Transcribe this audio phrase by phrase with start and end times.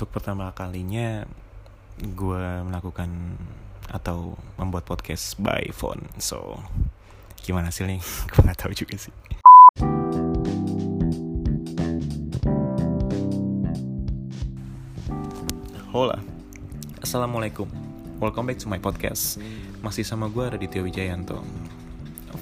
[0.00, 1.28] untuk pertama kalinya
[2.00, 3.36] gue melakukan
[3.92, 6.08] atau membuat podcast by phone.
[6.16, 6.56] So
[7.44, 8.00] gimana nih
[8.32, 9.12] gue nggak tahu juga sih.
[15.92, 16.16] Hola.
[17.04, 17.68] Assalamualaikum.
[18.24, 19.36] Welcome back to my podcast.
[19.84, 21.44] Masih sama gue Raditya Wijayanto.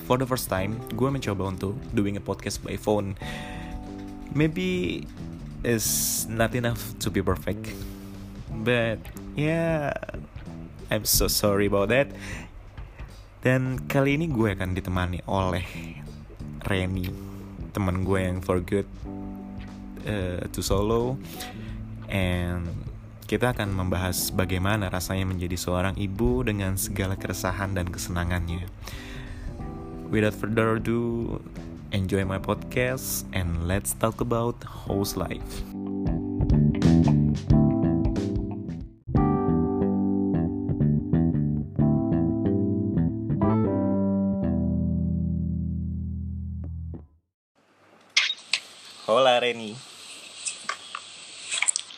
[0.07, 3.19] For the first time Gue mencoba untuk Doing a podcast by phone.
[4.31, 5.03] Maybe
[5.67, 7.75] Is not enough to be perfect.
[8.62, 8.99] But
[9.35, 9.95] Yeah
[10.89, 12.09] I'm so sorry about that.
[13.45, 15.65] Dan kali ini gue akan ditemani oleh
[16.65, 17.13] Reni
[17.77, 18.89] Teman gue yang for good
[20.09, 21.21] uh, To solo.
[22.09, 22.65] And
[23.29, 28.65] kita akan membahas bagaimana rasanya menjadi seorang ibu dengan segala keresahan dan kesenangannya.
[30.09, 31.37] Without further ado,
[31.92, 35.65] enjoy my podcast and let's talk about house life.
[49.09, 49.73] Hola Reni.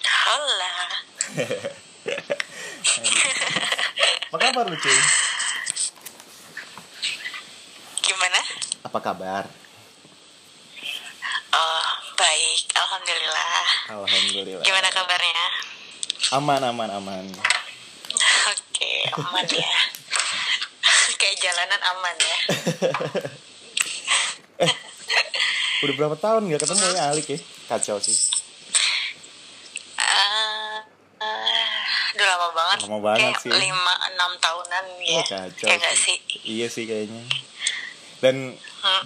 [0.07, 0.75] Hola.
[4.31, 4.99] Apa kabar lu cuy?
[8.07, 8.41] Gimana?
[8.87, 9.51] Apa kabar?
[11.51, 12.63] Oh, baik.
[12.79, 13.63] Alhamdulillah.
[13.91, 14.63] Alhamdulillah.
[14.63, 15.47] Gimana kabarnya?
[16.41, 17.25] Aman aman aman.
[18.49, 19.73] Oke, aman ya.
[21.21, 22.39] Kayak jalanan aman ya.
[25.85, 27.39] Udah berapa tahun gak ketemu ya Alik ya?
[27.69, 28.17] Kacau sih.
[30.01, 30.77] Eh,
[31.21, 31.77] eh,
[32.17, 32.79] udah lama banget.
[32.89, 33.53] Lama banget Kayak sih.
[33.61, 35.21] lima enam tahunan ya.
[35.21, 36.17] Oh, kacau ya nggak sih.
[36.25, 36.41] sih?
[36.49, 37.21] Iya sih kayaknya.
[38.25, 38.57] Dan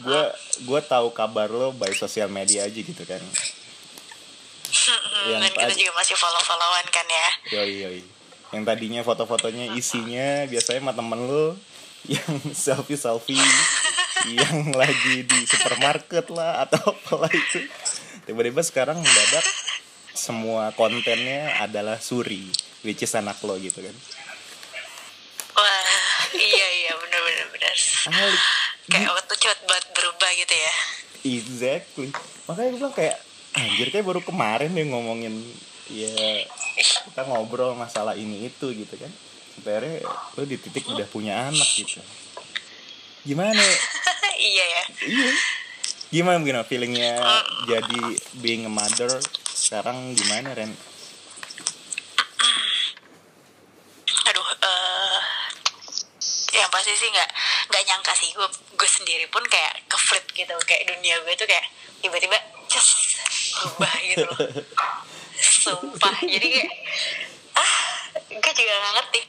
[0.07, 0.23] gue
[0.71, 3.19] gue tahu kabar lo by sosial media aja gitu kan.
[5.31, 7.29] Yang Dan kita juga masih follow-followan kan ya.
[7.61, 8.03] Yoi yoi.
[8.55, 11.59] Yang tadinya foto-fotonya isinya biasanya sama temen lo
[12.07, 12.33] yang
[12.65, 13.41] selfie selfie
[14.39, 17.65] yang lagi di supermarket lah atau apalah itu.
[18.25, 19.45] Tiba-tiba sekarang mendadak
[20.15, 22.49] semua kontennya adalah suri,
[22.87, 23.97] which is anak lo gitu kan.
[25.55, 27.77] Wah, iya iya bener bener.
[28.11, 28.43] Alik,
[28.91, 30.73] Kayak waktu cepet banget berubah gitu ya.
[31.25, 32.09] Exactly.
[32.45, 33.17] Makanya gue bilang kayak
[33.55, 35.35] anjir kayak baru kemarin deh ngomongin
[35.91, 36.43] ya
[37.07, 39.11] kita ngobrol masalah ini itu gitu kan.
[39.55, 40.03] Sebenarnya
[40.35, 42.03] lo di titik udah punya anak gitu.
[43.23, 43.63] Gimana?
[44.51, 44.83] iya ya.
[45.07, 45.31] iya.
[46.11, 47.19] Gimana gimana feelingnya
[47.67, 48.03] jadi
[48.39, 49.11] being a mother
[49.51, 50.71] sekarang gimana Ren?
[54.25, 55.21] aduh eh
[56.57, 57.31] yang pasti sih nggak
[57.69, 61.45] nggak nyangka sih gue gue sendiri pun kayak ke flip gitu kayak dunia gue tuh
[61.45, 61.67] kayak
[62.01, 62.39] tiba-tiba
[62.71, 63.04] just
[63.55, 64.39] berubah gitu loh.
[65.39, 66.17] Sumpah.
[66.21, 66.71] Jadi kayak
[67.55, 67.77] ah
[68.29, 69.21] gue juga nggak ngerti.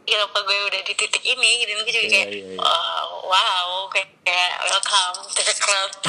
[0.00, 1.70] Kenapa gue udah di titik ini gitu.
[1.76, 2.58] Gue juga Iya, kayak iya, iya.
[2.58, 3.68] oh, wow.
[3.90, 5.90] Kayak, kayak welcome to the club.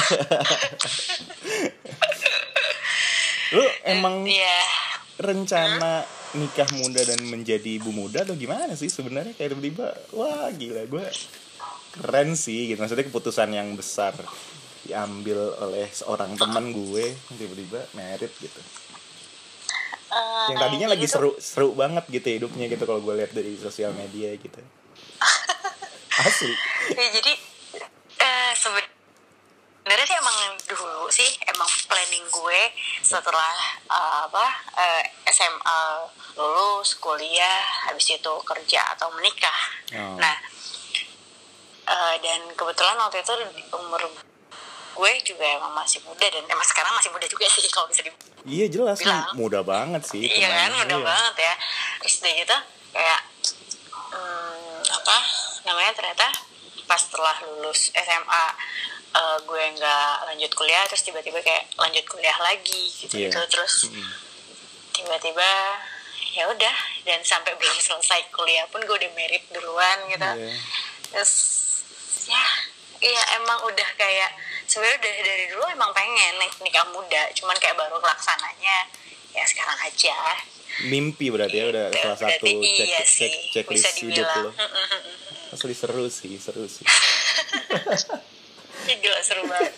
[3.52, 4.58] Lo emang ya
[5.20, 6.02] rencana
[6.32, 9.36] nikah muda dan menjadi ibu muda atau gimana sih sebenarnya?
[9.36, 11.04] Kayak tiba-tiba wah gila gue
[11.92, 12.80] keren sih gitu.
[12.80, 14.16] Maksudnya keputusan yang besar
[14.82, 18.60] diambil oleh seorang teman gue tiba-tiba merit gitu.
[20.12, 23.56] Eh, yang tadinya lagi tuh- seru seru banget gitu hidupnya gitu kalau gue lihat dari
[23.56, 24.60] sosial media gitu.
[26.22, 26.52] Asli.
[26.92, 27.32] Ya jadi
[28.18, 30.36] eh sebenarnya sih emang
[30.68, 32.60] dulu sih emang planning gue
[33.00, 33.54] setelah
[33.86, 35.80] eh, apa eh, SMA
[36.36, 39.60] lulus kuliah habis itu kerja atau menikah.
[39.96, 40.16] Oh.
[40.20, 40.36] nah
[41.88, 43.32] eh, dan kebetulan waktu itu
[43.72, 44.00] umur
[44.92, 48.30] gue juga emang masih muda dan emang sekarang masih muda juga sih kalau bisa dibilang
[48.44, 49.32] iya jelas Bilang.
[49.34, 51.06] mudah banget sih Iya kan, udah iya.
[51.06, 51.54] banget ya.
[51.98, 52.56] Terus udah gitu
[52.90, 53.20] kayak
[54.10, 55.16] hmm, apa
[55.64, 56.26] namanya ternyata
[56.84, 58.44] pas setelah lulus SMA
[59.12, 63.48] eh, gue nggak lanjut kuliah terus tiba-tiba kayak lanjut kuliah lagi gitu gitu Iya.
[63.48, 64.10] terus Mm.
[64.92, 65.50] tiba-tiba
[66.32, 70.52] ya udah dan sampai belum selesai kuliah pun gue udah merit duluan gitu Iya.
[71.08, 71.32] terus
[72.24, 72.42] ya
[73.00, 74.30] iya emang udah kayak
[74.72, 78.76] sebenarnya dari dari dulu emang pengen nik- nikah muda cuman kayak baru laksananya
[79.30, 80.14] ya sekarang aja
[80.82, 82.00] mimpi berarti ya udah Gitu.
[82.00, 84.50] salah satu cek iya cek sih, checklist bisa hidup lo
[85.50, 86.82] asli seru sih seru sih
[88.94, 89.72] gila seru banget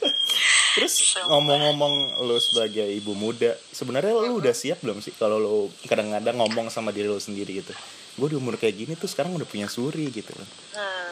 [0.74, 0.90] Terus
[1.22, 6.66] ngomong-ngomong lo sebagai ibu muda, sebenarnya lo udah siap belum sih kalau lo kadang-kadang ngomong
[6.66, 7.70] sama diri lo sendiri gitu?
[8.16, 10.30] Gue di umur kayak gini tuh sekarang udah punya suri gitu.
[10.34, 11.10] hmm.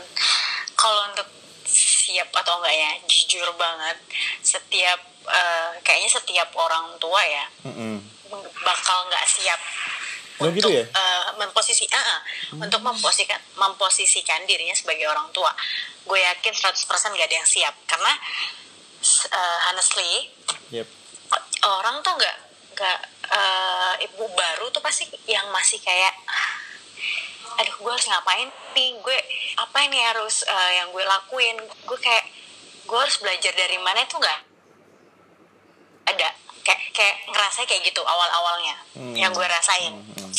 [2.13, 3.97] Siap atau enggak ya jujur banget
[4.39, 7.45] setiap eh, kayaknya setiap orang tua ya
[8.29, 9.61] bak bakal nggak siap
[10.41, 10.83] Oh, untuk gitu ya?
[10.83, 12.21] eh, memposisi ah, ah,
[12.59, 15.55] untuk memposisikan memposisikan dirinya sebagai orang tua
[16.03, 16.83] gue yakin 100%
[17.15, 18.11] gak ada yang siap karena
[19.31, 20.33] eh, honestly
[20.73, 20.89] Yep.
[21.63, 22.37] orang tuh nggak
[22.75, 22.99] nggak
[23.31, 26.11] eh, ibu baru tuh pasti yang masih kayak
[27.55, 29.19] aduh gue harus ngapain nih gue
[29.57, 32.25] apa ini harus eh, yang gue lakuin gue kayak
[32.83, 34.41] gue harus belajar dari mana itu nggak
[36.05, 36.29] ada
[36.63, 39.15] kayak kayak ngerasa kayak gitu awal awalnya Hmm.
[39.15, 40.33] yang gue rasain Hmm.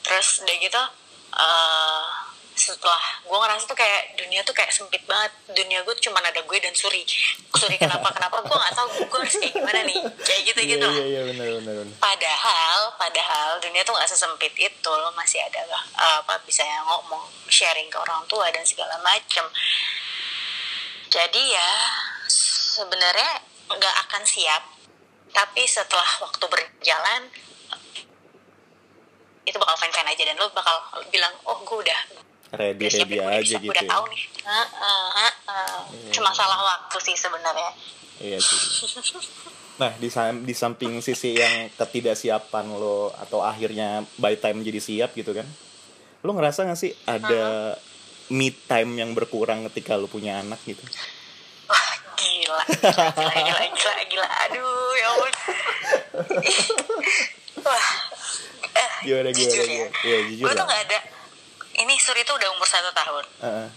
[0.00, 0.82] terus udah gitu
[1.36, 2.04] eh
[2.56, 5.28] setelah gue ngerasa tuh kayak dunia tuh kayak sempit banget.
[5.52, 7.04] Dunia gue cuma ada gue dan Suri.
[7.52, 8.40] Suri kenapa kenapa?
[8.40, 9.98] Gue nggak tahu gue harus kayak gimana nih.
[10.24, 11.96] Kayak gitu Iya gitu iya iya benar benar benar.
[12.00, 14.90] padahal padahal dunia tuh nggak sesempit itu.
[14.90, 18.96] Lo masih ada lah eh, apa bisa yang ngomong sharing ke orang tua dan segala
[19.04, 19.44] macem.
[21.12, 21.70] Jadi ya
[22.26, 24.62] sebenarnya nggak akan siap.
[25.30, 27.28] Tapi setelah waktu berjalan
[29.46, 30.74] itu bakal fine fine aja dan lo bakal
[31.06, 32.00] bilang oh gue udah
[32.54, 33.74] Ready ready aja gitu.
[33.74, 33.90] udah ya.
[33.90, 35.74] tahu nih Heeh, heeh.
[36.14, 37.70] cuma salah waktu sih sebenarnya
[38.20, 38.60] Iya sih.
[39.76, 40.08] Nah, di,
[40.48, 45.44] di samping sisi yang ketidaksiapan lo atau akhirnya by time jadi siap gitu kan.
[46.24, 47.76] Lo ngerasa gak sih ada
[48.32, 50.80] me time yang berkurang ketika lo punya anak gitu?
[51.68, 55.32] Wah, gila, gila, gila, gila, gila, aduh, ya ampun.
[57.68, 57.88] Wah,
[58.80, 59.92] eh, Gimana, gimana, jujur ya, gimana?
[60.08, 60.98] Iya, jujur gue tuh gak ada,
[61.82, 63.24] ini Suri tuh udah umur satu tahun.
[63.44, 63.68] Heeh.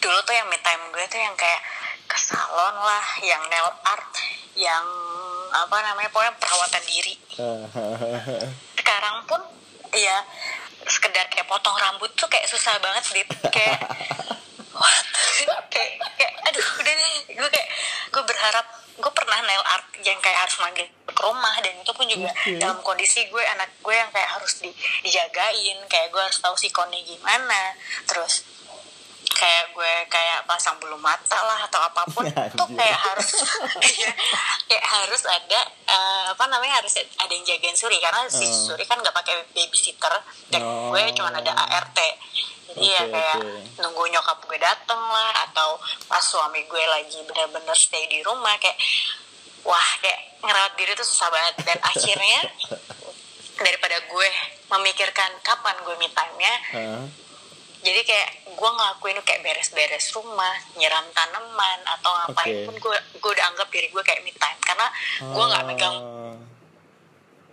[0.00, 1.60] Dulu tuh yang me time gue tuh yang kayak
[2.04, 4.12] ke salon lah, yang nail art,
[4.58, 4.84] yang
[5.54, 7.14] apa namanya, pokoknya perawatan diri.
[8.76, 9.40] Sekarang pun,
[9.94, 10.20] ya
[10.84, 13.80] sekedar kayak potong rambut tuh kayak susah banget sih, kayak
[14.78, 15.04] what?
[15.72, 17.68] kayak kayak aduh udah deh gue kayak
[18.12, 22.06] gue berharap gue pernah nail art yang kayak harus manggil ke rumah dan itu pun
[22.06, 22.58] juga Oke.
[22.62, 24.70] dalam kondisi gue anak gue yang kayak harus di,
[25.02, 27.74] dijagain kayak gue harus tahu sikonnya gimana
[28.06, 28.46] terus
[29.34, 32.22] kayak gue kayak pasang bulu mata lah atau apa pun
[32.58, 32.78] tuh Anjir.
[32.78, 33.28] kayak harus
[33.82, 34.10] iya,
[34.64, 38.72] kayak harus ada eh, apa namanya harus ada yang jagain Suri karena si Oh.
[38.72, 40.14] Suri kan nggak pakai babysitter
[40.48, 40.90] dan Oh.
[40.90, 41.98] gue cuma ada ART
[42.64, 43.60] jadi ya Oke, kayak oke.
[43.78, 48.74] nunggu nyokap gue dateng lah atau pas suami gue lagi bener-bener stay di rumah kayak
[49.62, 52.40] wah kayak ngerawat diri tuh susah banget dan akhirnya
[53.54, 54.28] daripada gue
[54.68, 57.02] memikirkan kapan gue me time-nya Heeh.
[57.80, 62.64] jadi kayak gue ngelakuin kayak beres-beres rumah nyiram tanaman atau ngapain Oke.
[62.64, 64.86] pun gue gue udah anggap diri gue kayak me time karena
[65.20, 66.36] gue nggak megang Oh.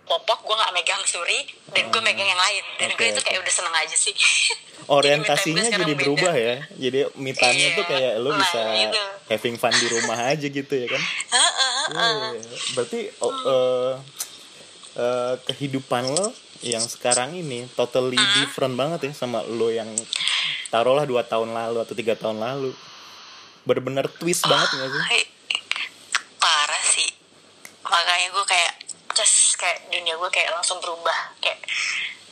[0.04, 1.40] popok gue nggak megang suri
[1.70, 4.12] dan gue megang yang lain dan Oke, gue itu kayak udah seneng aja sih
[4.98, 6.00] orientasinya Jadi time jadi beda.
[6.00, 9.02] berubah ya jadi me time-nya Iya, tuh kayak lo nah, bisa itu.
[9.28, 12.56] having fun di rumah aja gitu ya kan Heeh, Iya, iya, iya.
[12.72, 13.92] berarti oh, eh,
[14.96, 16.28] eh, kehidupan lo
[16.62, 19.88] yang sekarang ini totally different banget ya sama lo yang
[20.72, 22.72] taruhlah dua tahun lalu atau tiga tahun lalu.
[23.68, 25.02] Bener-bener twist banget nggak sih?
[25.04, 25.22] Hai,
[26.40, 27.10] parah sih.
[27.84, 28.72] Makanya gue kayak
[29.12, 31.36] just kayak dunia gue kayak langsung berubah.
[31.44, 31.60] Kayak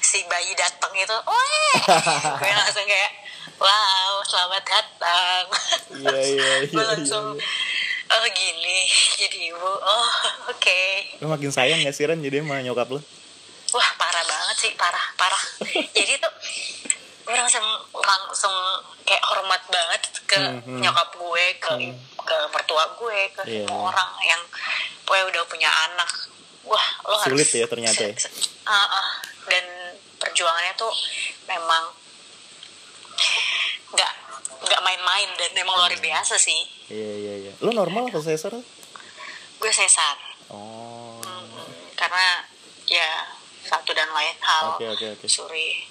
[0.00, 1.76] si bayi datang itu wah
[2.40, 3.12] gue langsung kayak
[3.60, 5.44] wow selamat datang.
[6.00, 7.36] Iya, iya, iya, iya, langsung
[8.10, 8.78] oh gini
[9.20, 9.68] jadi ibu.
[9.68, 10.10] Oh
[10.48, 10.82] oke.
[11.20, 12.24] Lo makin sayang gak sih Ren?
[12.24, 13.04] Jadi sama nyokap lo
[13.70, 15.42] wah parah banget sih parah parah.
[15.96, 16.32] Jadi tuh
[17.30, 17.62] gue langsung
[17.94, 18.54] langsung
[19.00, 20.80] kayak hormat banget ke Hmm, hmm.
[20.80, 21.72] nyokap gue ke
[22.20, 23.64] ke mertua gue ke Iya.
[23.64, 24.42] semua orang yang
[25.04, 26.10] pokoknya udah punya anak
[26.62, 28.14] wah lo Sulit harus ya ternyata ya?
[28.64, 29.08] Ah, ah.
[29.46, 29.64] dan
[30.18, 30.90] perjuangannya tuh
[31.46, 31.82] memang
[33.90, 34.12] nggak
[34.60, 38.54] nggak main-main dan memang luar biasa sih iya iya iya lo normal atau sesar
[39.56, 40.16] gue sesar
[40.50, 42.42] oh Hmm, karena
[42.86, 43.28] ya
[43.62, 45.26] satu dan lain hal Oke, oke, oke.
[45.26, 45.89] suri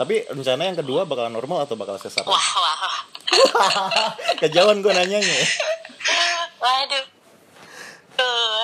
[0.00, 3.04] tapi rencana yang kedua bakal normal atau bakal sesar wah wah
[4.40, 5.28] kejauhan gue nanyanya.
[5.28, 5.46] Ya
[6.58, 7.04] waduh.
[8.16, 8.62] Eh,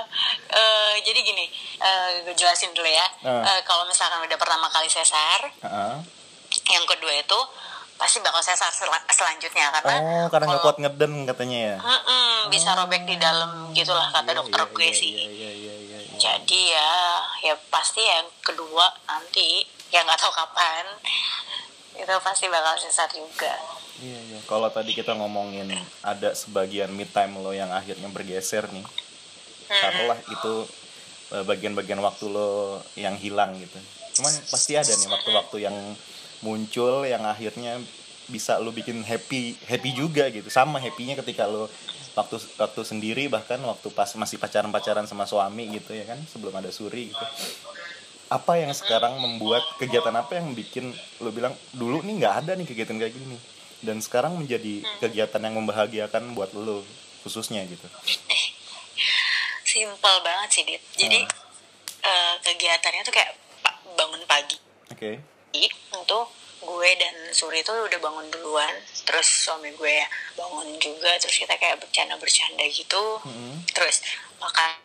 [0.51, 1.45] eh, jadi gini
[1.79, 3.07] eh, gue jelasin dulu ya.
[3.23, 3.45] Ah.
[3.47, 5.97] Eh, kalau misalkan udah pertama kali sesar Heeh.
[6.67, 7.39] yang kedua itu
[7.97, 11.77] pasti bakal sesar sel- selanjutnya karena oh karena nggak kuat ngeden katanya ya?
[11.81, 15.13] Mm-mm, bisa robek di dalam gitulah kata Iya, dokter iya, gue iya, sih.
[15.13, 16.17] iya iya iya iya, iya.
[16.17, 16.91] jadi ya
[17.43, 19.65] ya pasti yang kedua nanti
[19.95, 20.85] yang nggak tahu kapan
[21.97, 23.55] itu pasti bakal sesar juga
[23.97, 24.39] Iya, iya.
[24.45, 25.73] Kalau tadi kita ngomongin
[26.05, 28.85] ada sebagian mid time lo yang akhirnya bergeser nih.
[29.67, 30.55] Taruhlah itu
[31.33, 33.81] eh, bagian-bagian waktu lo yang hilang gitu.
[34.21, 35.77] Cuman pasti ada nih waktu-waktu yang
[36.45, 37.81] muncul yang akhirnya
[38.29, 40.53] bisa lo bikin happy happy juga gitu.
[40.53, 41.73] Sama happynya ketika lo
[42.13, 46.69] waktu waktu sendiri bahkan waktu pas masih pacaran-pacaran sama suami gitu ya kan sebelum ada
[46.69, 47.25] suri gitu.
[48.27, 50.91] Apa yang sekarang membuat kegiatan apa yang bikin
[51.23, 53.39] lo bilang dulu nih nggak ada nih kegiatan kayak gini
[53.87, 56.83] dan sekarang menjadi kegiatan yang membahagiakan buat lo
[57.23, 57.87] khususnya gitu
[59.77, 60.81] Simpel banget sih, Dit.
[60.97, 61.21] Jadi
[62.01, 63.37] eh, kegiatannya tuh kayak
[63.93, 64.57] bangun pagi.
[64.89, 65.11] oke
[65.93, 66.33] Untuk
[66.65, 68.73] gue dan Suri tuh udah bangun duluan.
[69.05, 71.13] Terus suami gue ya bangun juga.
[71.21, 73.21] Terus kita kayak bercanda-bercanda gitu.
[73.29, 73.69] Mm-mm.
[73.75, 74.01] Terus
[74.41, 74.81] makan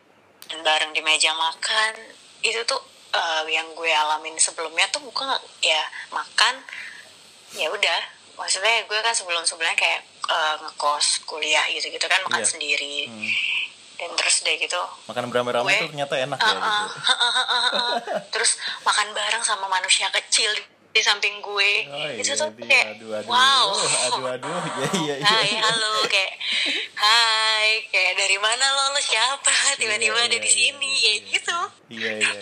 [0.59, 1.95] bareng di meja makan.
[2.43, 5.27] Itu tuh eh, yang gue alamin sebelumnya tuh bukan
[5.59, 6.63] ya makan
[7.51, 7.99] ya udah
[8.33, 12.49] maksudnya gue kan sebelum sebelumnya kayak eh, ngekos kuliah gitu gitu kan makan Iya.
[12.49, 13.27] sendiri Hmm.
[13.97, 16.85] dan terus deh gitu makan beramai-ramai Gue- tuh ternyata enak ya gitu
[18.31, 18.51] terus
[18.81, 20.49] makan bareng sama manusia kecil
[20.91, 22.67] di, samping gue Oh, itu iya, tuh dia.
[22.67, 23.65] kayak aduh aduh wow
[24.09, 26.33] aduh aduh iya iya iya Hai, halo, kayak
[26.93, 29.49] Hai, kayak dari mana lo, lo siapa?
[29.75, 31.29] Tiba-tiba Iya, ada iya, di iya, sini, iya, kayak iya.
[31.31, 31.59] gitu.
[31.89, 32.41] iya iya iya.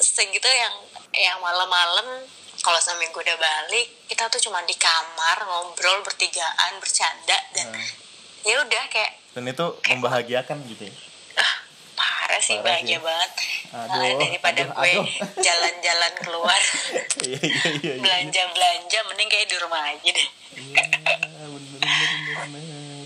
[0.00, 0.74] Terus segitu yang
[1.12, 2.24] yang malam-malam
[2.64, 7.84] kalau gue udah balik, kita tuh cuma di kamar ngobrol bertigaan, bercanda dan Nah,
[8.40, 10.94] ya udah kayak dan itu membahagiakan gitu ya?
[11.36, 11.54] Ah,
[12.00, 13.04] parah sih Parah bahagia sih.
[13.04, 13.30] banget.
[13.76, 15.04] Aduh, Nah, daripada aduh, gue
[15.46, 16.62] jalan-jalan keluar.
[17.20, 20.28] Iya iya iya belanja-belanja mending kayak di rumah aja deh.
[20.56, 20.84] Iya,
[21.44, 22.08] bener bener
[22.48, 23.04] bener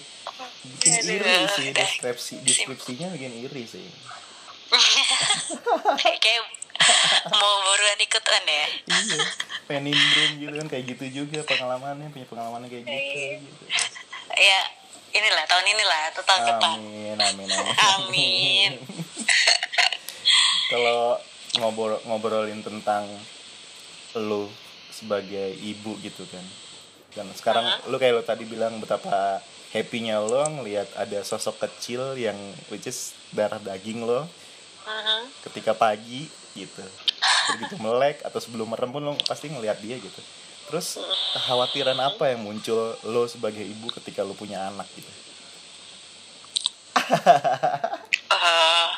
[0.62, 3.82] bikin Aduh, iri sih deskripsi deskripsinya bikin iri sih.
[5.98, 6.42] Kayak
[7.30, 9.22] mau buruan ikutan ya iya
[9.64, 13.38] pengen nimbrung gitu kan kayak gitu juga pengalamannya punya pengalaman kayak gitu Iya.
[13.40, 13.64] gitu
[14.34, 14.60] ya
[15.14, 18.70] inilah tahun inilah atau tahun depan amin amin amin Amin.
[20.72, 21.18] kalau
[21.56, 23.06] ngobrol ngobrolin tentang
[24.16, 24.50] lu
[24.90, 26.44] sebagai ibu gitu kan
[27.12, 27.90] dan sekarang Uh-huh.
[27.90, 29.38] lu kayak lu tadi bilang betapa
[29.70, 32.36] happy-nya lo ngelihat ada sosok kecil yang
[32.68, 34.26] which is darah daging lo
[34.82, 35.30] Mhm.
[35.42, 36.82] ketika pagi gitu.
[37.54, 40.20] Begitu melek atau sebelum merem pun lo pasti ngelihat dia gitu.
[40.64, 40.96] Terus
[41.34, 45.12] kekhawatiran apa yang muncul lo sebagai ibu ketika lo punya anak gitu?
[48.34, 48.88] Eh,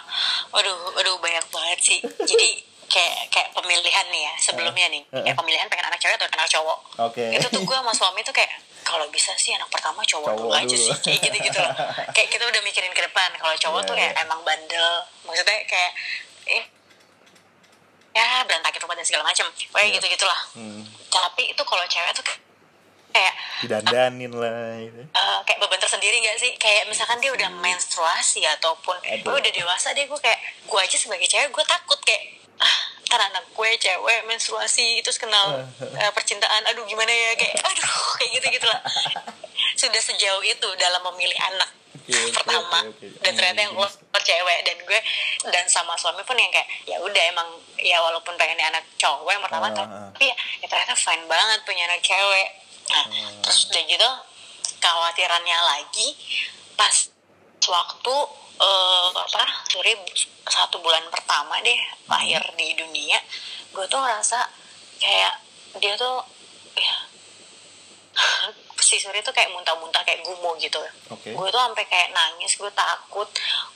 [0.51, 1.99] waduh waduh banyak banget sih.
[2.03, 2.49] Jadi
[2.87, 5.03] kayak kayak pemilihan nih ya sebelumnya nih.
[5.11, 5.25] Uh-uh.
[5.27, 6.79] kayak pemilihan pengen anak cewek atau anak cowok.
[7.03, 7.25] Oke.
[7.35, 8.51] Itu tuh gue sama suami tuh kayak
[8.87, 10.55] kalau bisa sih anak pertama cowok, Cowok dulu.
[10.55, 11.75] aja sih kayak gitu gitu loh
[12.15, 14.23] kayak kita udah mikirin ke depan kalau cowok Iya, tuh kayak iya.
[14.23, 14.91] emang bandel.
[15.27, 15.91] Maksudnya kayak
[16.47, 16.63] eh
[18.17, 19.95] ya berantakin rumah dan segala macam kayak Iya.
[19.95, 22.25] gitu gitulah hmm, tapi itu kalau cewek tuh
[23.13, 25.01] kayak didandanin lah gitu.
[25.05, 26.53] eh, kayak beban tersendiri gak sih?
[26.57, 31.25] Kayak misalkan dia udah menstruasi ataupun gue udah dewasa deh gue kayak gue aja sebagai
[31.25, 32.21] cewek gue takut kayak
[32.57, 35.63] ah ntar anak gue cewek menstruasi terus kenal
[36.03, 38.81] eh, percintaan aduh gimana ya kayak aduh kayak gitu gitulah
[39.81, 41.71] sudah sejauh itu dalam memilih anak
[42.03, 43.07] oke, pertama oke, oke.
[43.23, 45.01] dan ternyata yang keluar cewek dan gue
[45.55, 47.49] dan sama suami pun yang kayak ya udah emang
[47.79, 50.11] ya walaupun pengen anak cowok yang pertama ah.
[50.11, 52.49] tapi ya, ya ternyata fine banget punya anak cewek
[52.87, 53.43] nah Hmm.
[53.43, 54.11] terus udah gitu
[54.79, 56.15] kekhawatirannya lagi
[56.79, 57.11] pas
[57.65, 58.15] waktu
[58.61, 59.97] eh, apa sorry
[60.47, 63.19] satu bulan pertama deh lahir di dunia
[63.73, 64.41] gue tuh ngerasa
[65.01, 65.35] kayak
[65.81, 66.21] dia tuh
[66.77, 66.95] ya
[68.87, 70.79] si Suri tuh kayak muntah-muntah kayak gumo gitu.
[71.11, 71.35] Oke.
[71.35, 73.27] gue tuh sampai kayak nangis gue takut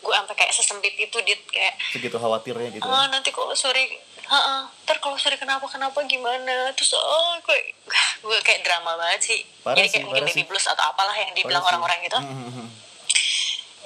[0.01, 3.91] gue sampai kayak sesempit itu dit kayak segitu khawatirnya gitu ah nanti kalau Suri
[4.31, 6.71] Heeh, ntar kalau Suri kenapa kenapa gimana?
[6.79, 7.59] Terus oh gue
[8.31, 9.41] gue kayak drama banget sih.
[9.67, 10.47] Parah jadi sih, kayak mungkin baby sih.
[10.47, 12.15] blues atau apalah yang dibilang orang-orang gitu.
[12.15, 12.69] Hmm, hmm, hmm.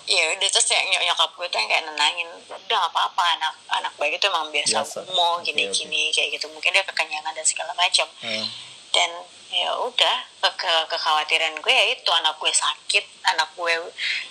[0.06, 3.92] Ya udah terus nyok- nyokap gue tuh yang kayak nenangin udah gak apa-apa anak anak
[3.94, 4.98] baik itu emang biasa, Biasa.
[5.10, 5.74] mau Oke, gini oke.
[5.74, 8.44] gini kayak gitu mungkin dia kekenyangan dan segala macam Hmm.
[8.90, 9.10] dan
[9.48, 13.72] ya udah ke, ke- kekhawatiran gue ya itu anak gue sakit anak gue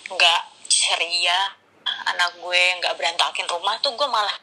[0.07, 1.39] nggak ceria
[2.05, 4.35] anak gue nggak berantakin rumah tuh gue malah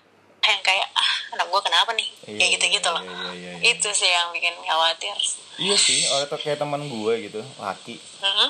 [0.43, 3.53] yang kayak ah anak gue kenapa nih Iya, kayak gitu gitu loh iya, iya, iya,
[3.55, 3.71] iya.
[3.71, 5.15] itu sih yang bikin khawatir
[5.59, 8.49] iya sih oleh tuh kayak teman gue gitu laki Mhm.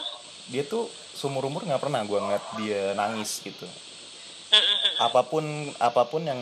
[0.48, 0.86] dia tuh
[1.20, 3.68] seumur umur nggak pernah gue ngeliat dia nangis gitu.
[4.96, 5.44] Apa pun
[5.76, 6.40] apa pun yang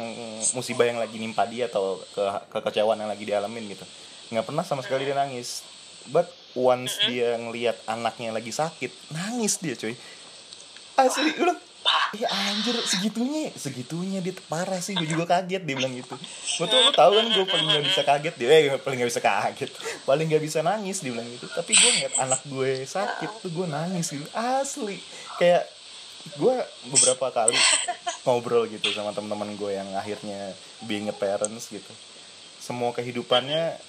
[0.54, 2.22] musibah yang lagi nimpa dia atau ke
[2.54, 3.82] kekecewaan yang lagi dialamin gitu
[4.28, 5.64] nggak pernah sama sekali dia nangis.
[6.08, 9.92] But once dia ngelihat anaknya lagi sakit nangis dia cuy.
[10.98, 11.54] Asli gue
[11.88, 12.12] Pah.
[12.12, 16.20] Iya anjir segitunya segitunya dia parah sih gue juga kaget dia bilang gitu.
[16.60, 18.48] Gue tuh lu tahu kan gue paling nggak bisa kaget dia.
[18.52, 19.72] Eh paling nggak bisa kaget.
[20.04, 21.48] Paling nggak bisa nangis dia bilang gitu.
[21.48, 24.28] Tapi gue ngeliat anak gue sakit tuh gue nangis gitu.
[24.36, 25.00] Asli.
[25.40, 25.64] Kayak
[26.36, 26.54] gue
[26.92, 27.56] beberapa kali
[28.28, 30.52] ngobrol gitu sama teman-teman gue yang akhirnya
[30.84, 31.92] being a parents gitu.
[32.60, 33.80] Semua kehidupannya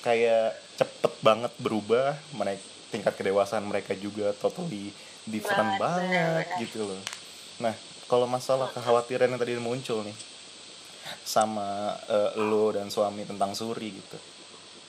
[0.00, 2.16] kayak cepet banget berubah.
[2.32, 4.92] Mereka tingkat kedewasaan mereka juga totally
[5.24, 6.60] different Banget, banget benar-benar.
[6.60, 7.02] gitu loh.
[7.60, 7.74] Nah
[8.04, 10.16] kalau masalah kekhawatiran yang tadi muncul nih
[11.22, 14.18] sama eh, lo dan suami tentang Suri gitu.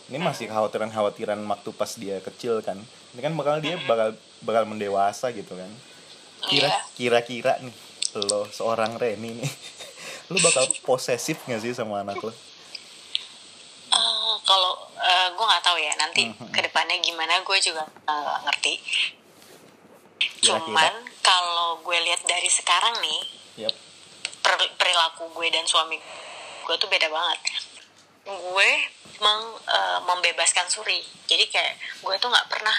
[0.04, 2.76] Ini masih kekhawatiran-khawatiran waktu pas dia kecil kan.
[3.14, 5.72] Ini kan bakal dia bakal bakal mendewasa gitu kan.
[6.44, 6.80] Kira Iya.
[6.94, 7.76] kira-kira nih
[8.20, 9.50] lo seorang Reni nih
[10.30, 12.30] lo bakal posesif gak sih sama anak lo?
[13.90, 14.74] Eh, kalau
[15.34, 18.74] gue nggak tahu ya nanti ke depannya gimana gue juga eh, nggak ngerti
[20.44, 20.68] Kira-kira?
[20.68, 23.22] cuman kalau gue lihat dari sekarang nih
[23.60, 23.74] yep.
[24.40, 25.96] per- perilaku gue dan suami
[26.62, 27.40] gue tuh beda banget
[28.24, 28.70] gue
[29.18, 32.76] meng- eh, membebaskan Suri jadi kayak gue tuh nggak pernah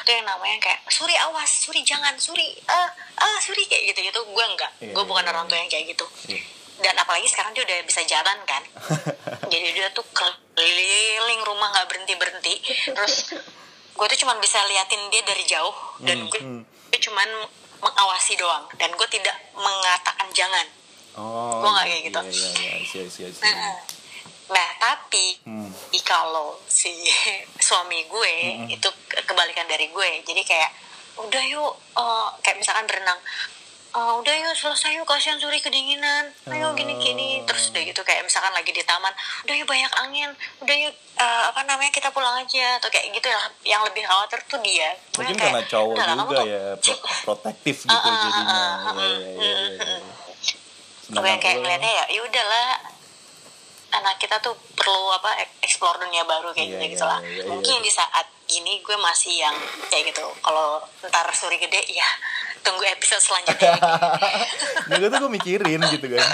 [0.00, 2.88] tuh yang namanya kayak Suri awas Suri jangan Suri ah
[3.18, 5.50] ah Suri kayak gitu gitu gue enggak Iya, gue bukan iya, orang iya.
[5.50, 6.40] tua yang kayak gitu Iya.
[6.78, 8.62] dan apalagi sekarang dia udah bisa jalan kan
[9.52, 12.54] jadi dia tuh keliling rumah nggak berhenti berhenti
[12.86, 13.32] terus
[13.90, 16.62] gue tuh cuman bisa liatin dia dari jauh dan Hmm, gue hmm.
[16.88, 17.28] Gue cuman
[17.78, 20.66] mengawasi doang dan gue tidak mengatakan jangan
[21.14, 22.20] oh Gua nggak kayak gitu.
[22.22, 23.42] iya iya iya I see, I see, I see.
[23.44, 23.76] Nah,
[24.48, 25.70] nah tapi Hmm.
[26.00, 26.90] kalau si
[27.60, 28.68] suami gue Mm-mm.
[28.70, 30.70] itu ke- kebalikan dari gue jadi kayak
[31.18, 33.18] udah yuk eh, kayak misalkan berenang
[33.90, 36.28] "Eh, udah yuk selesai yuk kasihan suri kedinginan.
[36.46, 37.40] Ayo gini gini.
[37.42, 39.10] Terus udah gitu kayak misalkan lagi di taman
[39.42, 40.30] udah yuk banyak angin.
[40.58, 42.76] Udah yuk eh, apa namanya kita pulang aja.
[42.76, 44.92] Atau kayak gitu lah yang lebih khawatir tuh dia.
[45.14, 48.62] Mungkin yang karena kayak, cowok "Udah lah, kamu juga tuh ya pro- protektif gitu jadinya.
[48.92, 49.96] Iya, iya,
[51.08, 52.68] iya, kayak lo- ngeliatnya ya ya udahlah
[53.90, 57.20] anak kita tuh perlu apa ek- explore dunia baru kayak Iya, gitu gitu lah.
[57.24, 57.82] iya, mungkin iya.
[57.82, 59.56] di saat gini gue masih yang
[59.88, 60.24] kayak gitu.
[60.38, 62.04] Kalau ntar suri gede ya
[62.68, 63.72] tunggu episode selanjutnya
[64.88, 66.28] nah gue tuh gue mikirin gitu kan.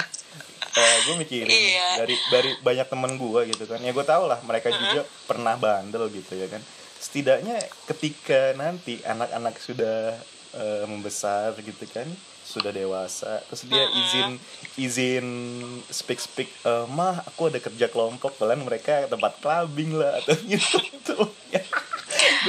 [0.75, 2.03] Eh, gue mikirin Iya.
[2.03, 3.79] dari dari banyak temen gue gitu kan.
[3.79, 6.59] Ya gue tau lah mereka juga pernah bandel gitu ya kan.
[6.99, 10.19] Setidaknya ketika nanti anak-anak sudah
[10.51, 12.03] eh, membesar gitu kan
[12.45, 14.37] sudah dewasa terus dia izin
[14.77, 15.27] izin
[15.89, 20.77] speak speak eh, mah aku ada kerja kelompok kalian mereka tempat clubbing lah atau gitu
[20.77, 21.15] gitu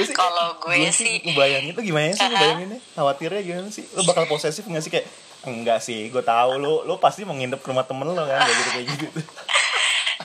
[0.07, 2.79] Kalau gue gua sih- ngebayangin itu gimana sih ngebayanginnya?
[2.93, 3.85] Khawatirnya gimana sih?
[3.91, 4.91] Lo bakal posesif gak sih?
[4.91, 5.07] Kayak
[5.43, 8.53] enggak sih gue tahu lo lo pasti mau nginep ke rumah temen lo kan kayak
[8.53, 9.07] gitu kayak gitu.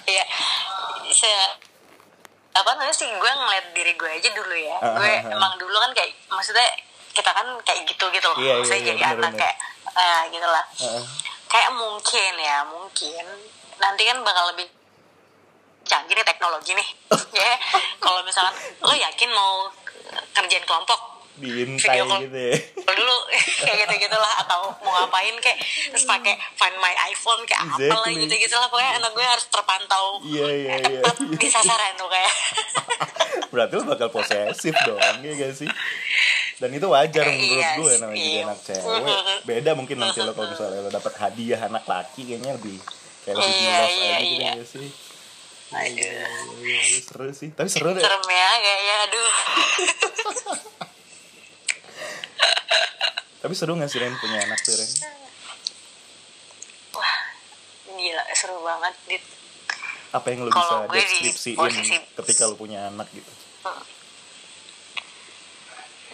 [0.04, 0.24] Ya
[1.08, 1.30] se
[2.52, 4.76] apa namanya sih gue ngeliat diri gue aja dulu ya.
[4.78, 6.66] Gue emang dulu kan kayak maksudnya
[7.10, 8.36] kita kan kayak gitu gitu loh.
[8.36, 9.40] Iya, iya, maksudnya iya, jadi bener, anak bener.
[9.40, 9.56] kayak
[9.92, 10.64] eh gitu lah.
[10.74, 11.04] Heeh.
[11.46, 13.24] kayak mungkin ya mungkin.
[13.76, 14.66] Nanti kan bakal lebih
[15.84, 16.88] canggih nih teknologi nih
[17.38, 17.52] ya
[17.98, 19.68] kalau misalkan lo yakin mau
[20.30, 21.00] kerjain kelompok
[21.34, 22.20] diintai Video call.
[22.22, 22.54] gitu ya
[22.86, 23.16] dulu
[23.64, 28.04] kayak gitu gitulah atau mau ngapain kayak terus pakai find my iPhone kayak apa lah
[28.04, 28.20] Exactly.
[28.22, 31.00] gitu gitulah pokoknya anak gue harus terpantau Iya, iya, iya.
[31.00, 32.32] tepat di sasaran tuh kayak
[33.52, 35.68] berarti lo bakal posesif dong ya gak sih
[36.58, 38.44] dan itu wajar Eh, menurut iya gue namanya jadi sih.
[38.44, 39.02] anak cewek
[39.42, 42.76] beda mungkin nanti lo kalau misalnya lo dapet hadiah anak laki kayaknya lebih
[43.24, 44.52] kayak lebih Iya, love iya, aja gitu iya.
[44.52, 44.88] ya sih
[45.72, 46.28] aduh
[46.98, 47.48] seru sih.
[47.50, 47.98] Tapi seru deh.
[47.98, 49.30] Serem ya kayaknya aduh.
[53.42, 54.90] Tapi seru gak sih Ren punya anak tuh Ren?
[56.92, 57.14] Wah
[57.90, 59.24] gila seru banget dit.
[60.12, 63.26] Apa yang lo Kalau bisa di deskripsiin posisi- ketika lo punya anak gitu?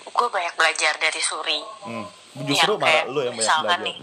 [0.08, 1.60] Gue banyak belajar dari Suri.
[1.84, 2.06] Hmm.
[2.40, 3.84] justru Yang malah kayak lo yang banyak misalkan belajar.
[3.84, 3.96] nih.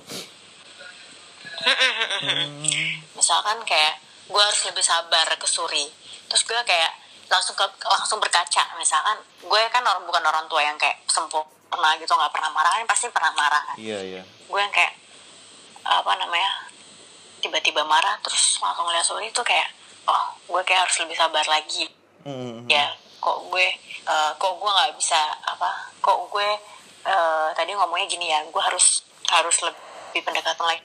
[3.16, 3.94] misalkan kayak
[4.26, 5.86] gue harus lebih sabar ke Suri.
[6.30, 6.92] Terus gue kayak
[7.30, 8.64] langsung ke, langsung berkaca.
[8.78, 12.72] Misalkan gue kan orang bukan orang tua yang kayak sempurna gitu nggak pernah marah.
[12.82, 13.78] Kan pasti pernah marah kan.
[13.78, 14.22] Iya iya.
[14.50, 14.94] Gue yang kayak
[15.86, 16.66] apa namanya
[17.46, 19.70] tiba-tiba marah terus langsung lihat Suri itu kayak
[20.10, 21.86] oh gue kayak harus lebih sabar lagi.
[22.26, 22.66] Hmm.
[22.66, 22.90] ya
[23.22, 23.68] kok gue
[24.10, 26.50] eh, kok gue nggak bisa apa kok gue
[27.06, 30.82] eh, tadi ngomongnya gini ya gue harus harus lebih pendekatan lagi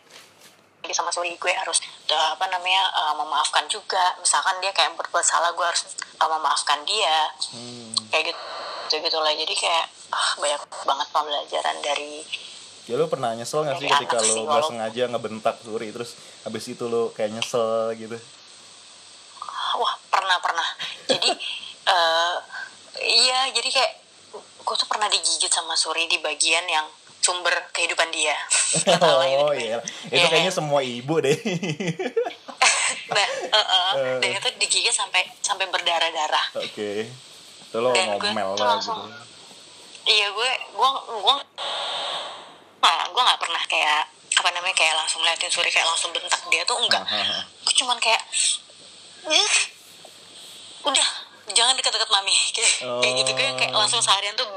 [0.93, 4.17] sama Suri gue harus eh, apa namanya eh, memaafkan juga.
[4.19, 7.31] Misalkan dia kayak berbuat salah gue harus eh, memaafkan dia.
[7.55, 7.93] Hmm.
[8.11, 9.31] kayak gitu gitu lah.
[9.33, 12.27] Jadi kayak ah banyak banget pembelajaran dari
[12.91, 16.19] Ya lo pernah nyesel gak sih ketika lo sih, gak walau- sengaja ngebentak Suri terus
[16.43, 18.19] habis itu lo kayak nyesel gitu?
[19.79, 20.69] Wah pernah pernah.
[21.07, 21.31] Jadi
[21.95, 22.35] eh
[22.99, 23.93] iya jadi kayak
[24.61, 26.87] gue tuh pernah digigit sama Suri di bagian yang
[27.31, 28.35] sumber kehidupan dia.
[28.99, 29.79] Lah oh iya.
[30.05, 30.27] Itu Iya.
[30.27, 31.39] kayaknya semua ibu deh.
[33.09, 34.19] Nah eh, eh, Eh.
[34.19, 36.91] dan itu digigit sampai sampai berdarah darah oke.
[37.63, 39.31] Itu lo Dan gue ngomel tuh lah langsung- gitu.
[40.11, 40.89] Iya gue gue
[41.21, 41.37] gue
[42.81, 46.63] nah, gue nggak pernah kayak apa namanya kayak langsung liatin Suri kayak langsung bentak dia
[46.65, 47.05] tuh enggak.
[47.61, 48.23] Gue cuman kayak
[49.23, 49.55] "Ih,
[50.83, 51.09] udah
[51.51, 52.33] jangan deket-deket mami.
[52.51, 52.73] Kayak,
[53.05, 53.79] kayak gitu gue kayak Oh.
[53.79, 54.49] langsung seharian tuh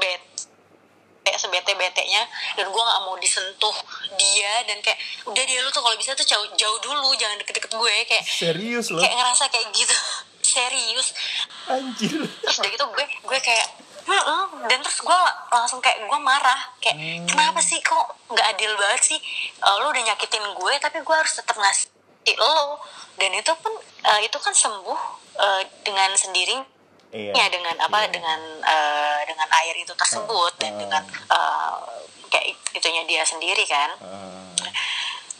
[1.24, 2.22] kayak sebete-betenya
[2.54, 3.72] dan gue nggak mau disentuh
[4.14, 7.72] dia dan kayak udah dia lu tuh kalau bisa tuh jauh jauh dulu jangan deket-deket
[7.72, 9.96] gue kayak serius loh kayak ngerasa kayak gitu.
[10.44, 11.16] Serius.
[11.64, 12.20] Anjir.
[12.20, 13.64] Terus udah gitu gue gue kayak
[14.04, 17.24] "Heeh." dan terus gue langsung kayak gue marah kayak Hmm.
[17.24, 19.18] kenapa sih kok nggak adil banget sih?
[19.56, 21.88] Eh, lu udah nyakitin gue tapi gue harus tetap ngasih
[22.36, 22.76] lo.
[23.16, 23.72] Dan itu pun
[24.04, 25.00] eh, itu kan sembuh
[25.40, 26.68] eh, dengan sendirinya
[27.14, 28.10] iya ya dengan apa Iya.
[28.10, 30.82] dengan eh, dengan air itu tersebut dan Hmm.
[30.82, 31.78] dengan eh,
[32.26, 34.42] kayak itunya dia sendiri kan Ah,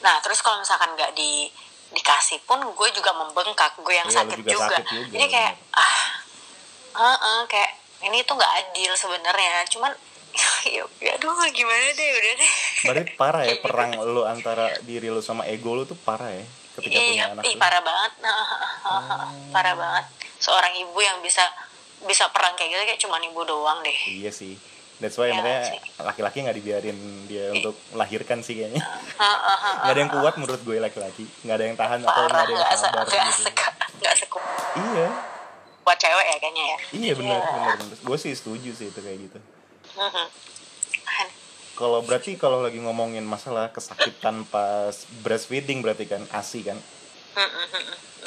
[0.00, 1.48] Nah, terus kalau misalkan nggak di
[1.90, 4.66] dikasih pun gue juga membengkak, gue yang Iya, sakit juga juga.
[4.68, 5.98] sakit juga, Jadi kayak ah,
[6.94, 7.70] heeh, kayak
[8.02, 9.64] ini tuh nggak adil sebenarnya.
[9.66, 9.92] Cuman
[10.68, 12.50] ya, aduh gimana deh udah deh.
[12.84, 13.64] berarti parah ya gitu.
[13.64, 17.42] perang lu antara diri lu sama ego lu tuh parah ya ketika punya Iya, anak
[17.42, 17.58] ih lu.
[17.58, 18.34] parah banget, Nah,
[19.54, 20.04] parah banget.
[20.36, 21.40] Seorang ibu yang bisa
[22.04, 23.98] bisa perang kayak gitu kayak cuman ibu doang deh.
[24.08, 24.56] iya sih
[25.02, 25.60] That's why Iya makanya
[26.06, 28.78] laki-laki nggak dibiarin dia untuk melahirkan sih kayaknya.
[29.82, 31.26] Nggak ada yang kuat menurut gue laki-laki.
[31.42, 33.42] Nggak ada yang tahan atau nggak Parah, ada yang sabar gitu.
[33.98, 35.08] nggak sekuat Iya,
[35.82, 36.78] cewek ya kayaknya ya.
[36.94, 37.98] iya benar, benar, benar.
[38.06, 39.38] Gue sih setuju sih itu kayak gitu.
[39.98, 40.26] Mhm.
[41.74, 44.94] Kalau berarti kalau lagi ngomongin masalah kesakitan pas
[45.26, 46.78] breastfeeding berarti kan ASI kan.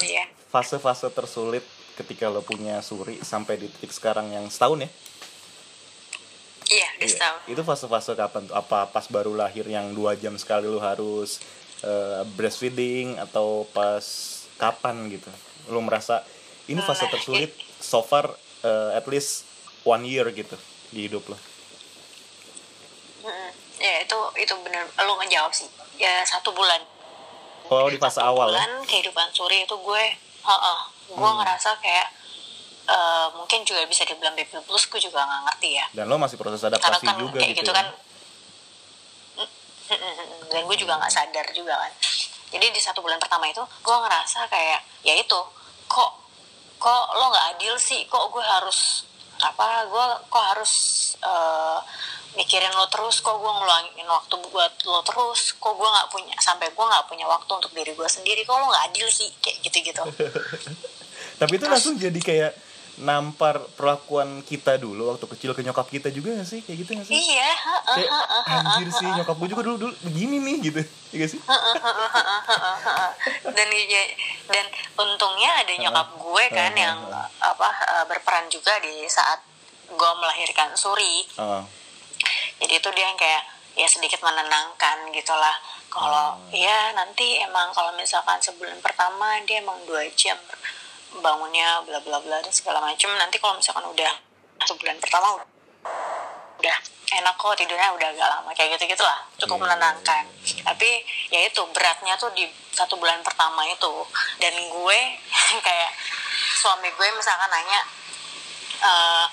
[0.04, 0.28] Iya.
[0.52, 1.63] Fase-fase tersulit
[1.97, 4.89] ketika lo punya suri sampai di titik sekarang yang setahun ya.
[6.67, 7.13] Iya, udah Iya.
[7.15, 7.39] setahun.
[7.47, 8.55] Itu fase-fase kapan tuh?
[8.55, 11.41] Apa pas baru lahir yang dua jam sekali lu harus
[11.77, 14.03] eh, breastfeeding atau pas
[14.57, 15.29] kapan gitu?
[15.69, 16.21] Lu merasa
[16.65, 18.29] ini fase Nah, tersulit so far
[18.62, 19.45] eh, at least
[19.81, 20.57] one year gitu
[20.89, 21.38] di hidup lo.
[23.23, 23.49] Mm-mm.
[23.77, 25.69] Ya itu itu bener lo ngejawab sih.
[25.97, 26.81] Ya satu bulan.
[27.67, 28.63] Oh di fase Satu awal ya?
[28.63, 30.03] bulan kehidupan suri itu gue,
[30.43, 31.38] heeh, gue Hmm.
[31.39, 32.08] ngerasa kayak
[32.88, 34.88] eh, mungkin juga bisa dibilang baby blues.
[34.88, 35.86] Gue juga nggak ngerti ya.
[35.91, 37.78] Dan lo masih proses Karena adaptasi kan juga kayak gitu, gitu ya?
[37.78, 37.88] kan.
[39.88, 40.15] Mm-mm.
[40.52, 41.91] Dan gue juga nggak sadar juga kan.
[42.48, 45.39] Jadi di satu bulan pertama itu gue ngerasa kayak ya itu
[45.86, 46.12] kok
[46.78, 49.04] kok lo nggak adil sih kok gue harus
[49.38, 50.74] apa gue kok harus
[51.20, 51.80] eh,
[52.34, 56.72] mikirin lo terus kok gue ngeluangin waktu buat lo terus kok gue nggak punya sampai
[56.72, 59.78] gue nggak punya waktu untuk diri gue sendiri kok lo nggak adil sih kayak gitu
[59.84, 60.04] gitu
[61.38, 62.54] Tapi itu langsung jadi kayak
[62.97, 66.65] nampar perlakuan kita dulu waktu kecil ke nyokap kita juga gak sih?
[66.65, 67.13] Kayak gitu gak sih?
[67.13, 67.54] iya
[67.93, 68.12] Kayak
[68.50, 70.82] anjir sih nyokap gue juga dulu dulu begini nih gitu.
[71.13, 71.39] Iya gak sih?
[73.54, 74.04] dan ya,
[74.50, 74.65] dan
[74.97, 76.97] untungnya ada nyokap gue kan yang
[77.38, 79.45] apa eh, berperan juga di saat
[79.88, 81.63] gue melahirkan Suri Heeh.
[82.60, 83.43] jadi itu dia yang kayak
[83.78, 85.56] ya sedikit menenangkan gitulah
[85.88, 90.36] kalau ya nanti emang kalau misalkan sebulan pertama dia emang dua jam
[91.24, 93.10] bangunnya bla bla bla dan segala macem.
[93.17, 94.12] Nanti kalau misalkan udah
[94.67, 95.39] sebulan pertama
[96.58, 99.63] udah enak kok tidurnya udah agak lama kayak gitu gitulah cukup Iya.
[99.63, 100.24] menenangkan.
[100.67, 100.89] Tapi
[101.32, 102.43] ya itu beratnya tuh di
[102.76, 103.93] satu bulan pertama itu.
[104.41, 105.00] Dan gue
[105.67, 105.91] kayak
[106.60, 107.80] suami gue misalkan nanya
[108.84, 109.26] eh,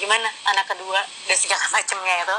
[0.00, 1.04] gimana anak kedua?
[1.28, 2.38] Dan segala macemnya itu.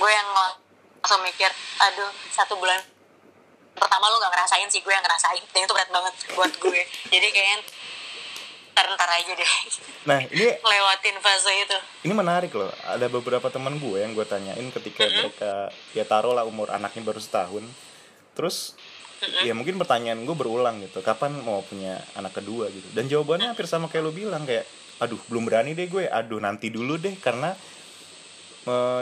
[0.00, 1.52] Gue yang langsung mikir
[1.84, 2.80] aduh satu bulan
[3.74, 5.42] pertama lu gak ngerasain sih gue yang ngerasain.
[5.52, 6.80] Dan itu berat banget buat gue.
[7.12, 7.58] Jadi kayaknya
[8.74, 9.52] ntar ntar aja deh
[10.10, 12.68] Nah ini lewatin fase itu ini menarik loh.
[12.84, 17.22] Ada beberapa teman gue yang gue tanyain ketika mereka ya taruh lah umur anaknya baru
[17.22, 17.64] setahun.
[18.34, 18.76] Terus
[19.46, 21.00] ya mungkin pertanyaan gue berulang gitu.
[21.00, 22.84] Kapan mau punya anak kedua gitu?
[22.92, 24.68] Dan jawabannya hampir sama kayak lo bilang kayak,
[25.00, 26.04] aduh belum berani deh gue.
[26.10, 27.56] Aduh nanti dulu deh karena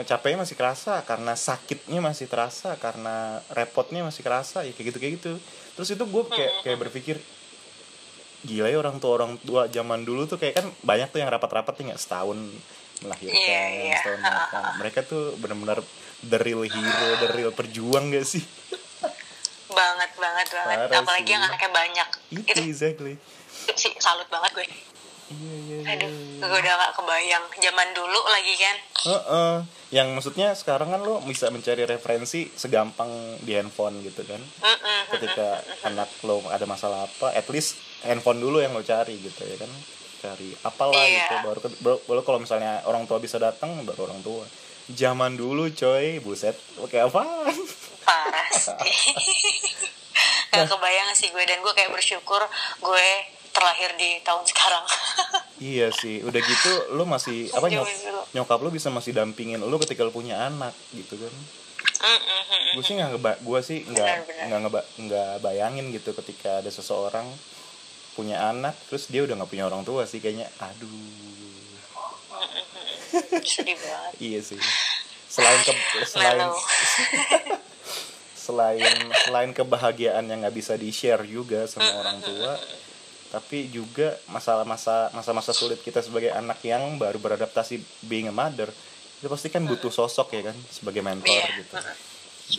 [0.03, 5.13] capeknya masih kerasa, karena sakitnya masih terasa, karena repotnya masih kerasa, ya kayak gitu kayak
[5.19, 5.33] gitu.
[5.79, 7.15] Terus itu gue kayak kayak berpikir
[8.43, 11.73] gila ya orang tua orang tua zaman dulu tuh kayak kan banyak tuh yang rapat-rapat
[11.79, 12.37] nih nggak setahun
[13.01, 13.97] melahirkan Iya, iya.
[13.99, 15.79] setahun makan mereka tuh benar-benar
[16.23, 18.43] the real hero the real perjuang gak sih?
[19.73, 20.77] Banget banget banget.
[20.87, 21.33] Parah apalagi sih.
[21.33, 22.09] yang anaknya banyak.
[22.29, 23.13] Itu itu exactly.
[23.73, 24.65] Sih salut banget gue
[25.29, 26.11] iya iya iya aduh
[26.43, 27.43] gue udah gak kebayang.
[27.55, 28.75] Zaman dulu lagi kan?
[29.03, 29.53] Heeh.
[29.93, 33.07] yang maksudnya sekarang kan lo bisa mencari referensi segampang
[33.39, 34.41] di handphone gitu kan.
[34.41, 34.99] Mm-mm.
[35.11, 39.55] ketika anak lo ada masalah apa at least handphone dulu yang lo cari gitu ya
[39.55, 39.69] kan.
[40.19, 41.19] Cari apalah Iya.
[41.21, 44.43] gitu baru baru, baru kalau misalnya orang tua bisa datang baru orang tua.
[44.89, 46.57] Zaman dulu coy buset.
[46.79, 47.21] Oke apa
[48.01, 48.73] parah sih.
[50.51, 51.43] Gak kebayang sih gue.
[51.43, 52.41] Dan gue kayak bersyukur
[52.79, 53.07] gue
[53.63, 54.85] terlahir di tahun sekarang.
[55.63, 58.21] Iya sih udah gitu lo masih apa nyok, Zaman dulu.
[58.35, 61.31] nyokap lo bisa masih dampingin lo ketika lo punya anak gitu kan?
[62.03, 62.75] Mm-mm.
[62.75, 67.23] gue sih nggak gue sih nggak nggak nggak bayangin gitu ketika ada seseorang
[68.11, 70.51] punya anak terus dia udah nggak punya orang tua sih kayaknya.
[70.59, 70.91] Aduh.
[73.47, 74.13] Sedih banget.
[74.19, 74.59] Iya sih.
[75.31, 75.71] Selain ke
[76.03, 76.43] selain
[78.43, 82.59] selain selain kebahagiaan yang nggak bisa di share juga sama orang tua
[83.33, 88.69] tapi juga masalah-masa masa-masa sulit kita sebagai anak yang baru beradaptasi being a mother
[89.17, 91.57] itu pasti kan butuh sosok ya kan sebagai mentor Iya.
[91.57, 91.73] gitu.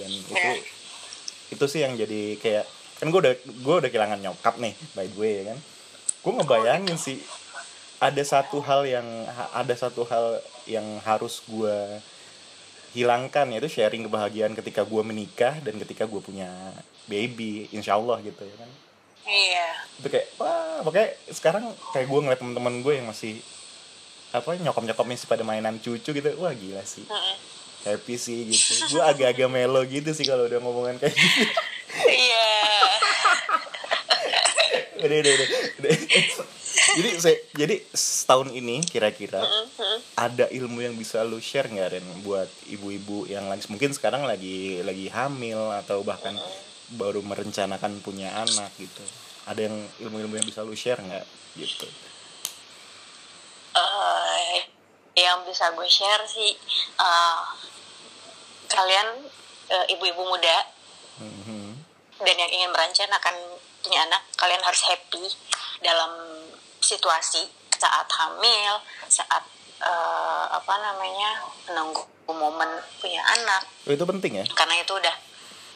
[0.02, 0.58] dan itu Benar.
[1.54, 2.64] itu sih yang jadi kayak
[2.98, 5.58] kan gue udah gue udah kehilangan nyokap nih by the way ya kan.
[6.24, 7.20] Gue ngebayangin sih
[8.00, 9.06] ada satu hal yang
[9.52, 12.00] ada satu hal yang harus gue
[12.94, 16.48] hilangkan yaitu sharing kebahagiaan ketika gue menikah dan ketika gue punya
[17.06, 18.70] baby insya Allah gitu ya kan
[19.24, 19.68] Iya.
[19.96, 23.40] itu kayak wah makanya sekarang kayak gue ngeliat teman-teman gue yang masih
[24.30, 27.36] apa nyokap nyokap masih pada mainan cucu gitu wah gila sih Mm-mm.
[27.84, 31.46] happy sih gitu gue agak-agak melo gitu sih kalau udah ngomongan kayak gitu
[31.94, 32.50] Iya.
[34.98, 35.92] udah, udah, udah, udah.
[36.94, 39.98] jadi saya, jadi setahun ini kira-kira Mhm.
[40.16, 44.80] ada ilmu yang bisa lu share nggak Ren buat ibu-ibu yang lagi mungkin sekarang lagi
[44.80, 46.34] lagi hamil atau bahkan
[46.92, 49.04] baru merencanakan punya anak gitu.
[49.44, 51.24] Ada yang ilmu-ilmu yang bisa lu share nggak?
[51.56, 51.86] Gitu.
[53.74, 54.58] Eh,
[55.14, 56.54] yang bisa gue share sih
[56.98, 57.40] eh,
[58.68, 59.08] kalian
[59.68, 60.58] eh, ibu-ibu muda
[61.14, 61.78] Mhm.
[62.26, 63.34] dan yang ingin merencanakan
[63.78, 65.22] punya anak kalian harus happy
[65.78, 66.10] dalam
[66.82, 69.42] situasi saat hamil saat
[69.78, 73.62] eh, apa namanya menunggu momen punya anak.
[73.84, 74.44] Oh, itu penting ya?
[74.56, 75.12] Karena itu udah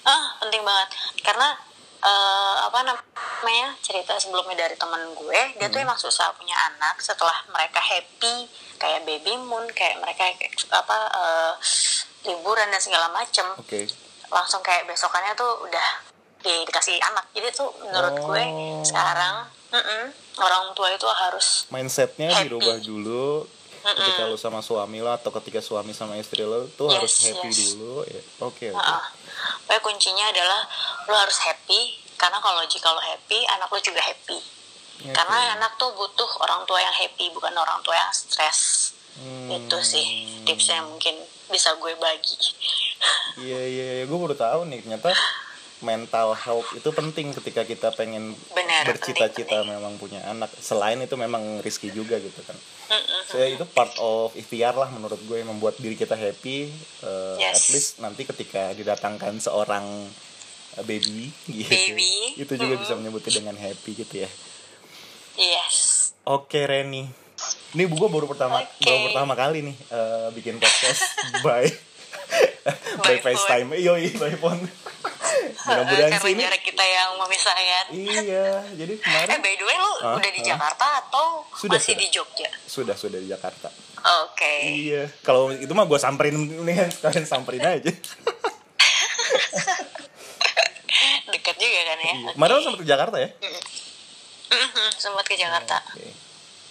[0.09, 0.89] ah penting banget.
[1.21, 1.53] Karena
[2.01, 7.35] eh, apa namanya cerita sebelumnya dari temen gue dia tuh emang susah punya anak setelah
[7.49, 10.33] mereka happy kayak baby moon kayak mereka
[10.71, 11.53] apa eh,
[12.25, 13.45] liburan dan segala macem.
[13.57, 13.85] Oke.
[14.29, 15.89] Langsung kayak besokannya tuh udah
[16.39, 17.29] di- dikasih anak.
[17.33, 18.81] Jadi tuh menurut gue Oh.
[18.81, 20.05] sekarang mm-mm,
[20.39, 22.47] orang tua itu harus mindsetnya Happy.
[22.47, 23.45] dirubah dulu
[23.81, 27.49] ketika lu sama suami lo atau ketika suami sama istri lo tuh Yes, harus happy
[27.49, 27.59] yes.
[27.75, 29.03] dulu ya oke oke Heeh.
[29.65, 30.61] Pokoknya kuncinya adalah
[31.07, 31.81] lo harus happy
[32.15, 34.39] karena kalau jika lo happy anak lo juga happy
[34.99, 35.15] Oke.
[35.15, 39.51] karena anak tuh butuh orang tua yang happy bukan orang tua yang stres Hmm.
[39.51, 40.07] itu sih
[40.47, 41.19] tipsnya yang mungkin
[41.51, 42.39] bisa gue bagi
[43.43, 45.11] Iya iya iya gue baru tahu nih ternyata
[45.83, 48.39] mental health itu penting ketika kita pengen
[48.87, 50.51] bercita-cita memang punya anak.
[50.55, 52.55] Selain itu memang risky juga gitu kan.
[53.25, 56.73] Saya itu part of ikhtiar lah menurut gue membuat diri kita happy.
[57.03, 57.55] eh, Yes.
[57.55, 59.85] At least nanti ketika didatangkan seorang
[60.75, 61.69] eh, baby gitu.
[61.69, 62.37] Baby.
[62.37, 62.83] Itu juga Mm-mm.
[62.83, 64.31] bisa menyebutnya dengan happy gitu ya.
[65.37, 65.77] yes
[66.25, 67.07] Oke Reni.
[67.71, 68.83] Ini gue baru pertama Oke.
[68.83, 71.03] baru pertama kali nih eh, bikin podcast
[71.45, 71.69] by
[72.99, 73.69] by FaceTime.
[73.75, 74.63] Iya, by phone.
[75.59, 79.91] Mudah-mudahan sih ini jarak kita yang memisahkan Iya, jadi eh kemarin by the way lo
[80.01, 80.17] Hah?
[80.17, 80.49] udah di Hah?
[80.49, 82.01] Jakarta atau Sudah, masih sudah.
[82.01, 83.69] di Jogja sudah sudah di Jakarta.
[84.25, 86.33] oke Iya, kalau itu mah gue samperin
[86.65, 87.85] nih sekalian samperin aja.
[91.29, 92.31] deket juga kan ya Iya.
[92.33, 93.29] Kemarin lo sempet ke Jakarta ya?
[94.49, 96.09] Mhm, sempat ke Jakarta Oke.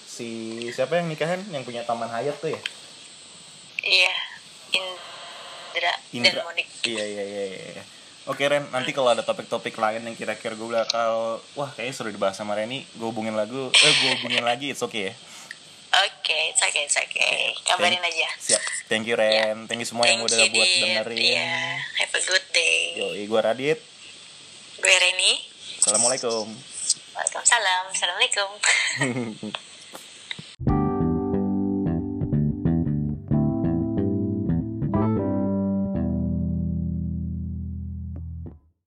[0.07, 0.29] Si
[0.71, 2.61] siapa yang nikahan yang punya Taman Hayat tuh ya?
[3.79, 4.13] iya
[5.77, 6.41] Indra, Indra.
[6.41, 7.43] dan Monik Iya iya iya.
[7.73, 7.83] iya.
[8.27, 12.35] Oke Ren, nanti kalau ada topik-topik lain yang kira-kira gue bakal wah kayaknya seru dibahas
[12.35, 15.13] sama Reni, gue hubungin lagu, eh gue hubungin lagi, it's okay ya.
[16.03, 17.55] Oke, it's okay, it's okay.
[17.63, 18.27] Kabarin Thank- aja.
[18.35, 18.61] Siap.
[18.91, 21.19] Thank you Ren, thank you semua yang udah you, buat dengerin.
[21.23, 21.55] Iya,
[22.03, 22.99] have a good day.
[22.99, 23.79] Yoi, gue Radit.
[24.77, 25.39] Gue Reni.
[25.79, 26.51] Assalamualaikum.
[27.15, 27.83] Waalaikumsalam.
[27.95, 28.49] Assalamualaikum.